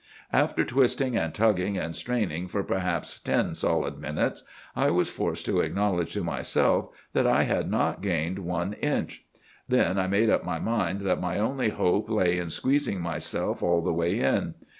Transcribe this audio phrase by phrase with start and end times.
[0.33, 4.41] "'After twisting and tugging and straining for perhaps ten solid minutes,
[4.75, 9.23] I was forced to acknowledge to myself that I had not gained one inch.
[9.69, 13.83] Then I made up my mind that my only hope lay in squeezing myself all
[13.83, 14.55] the way in.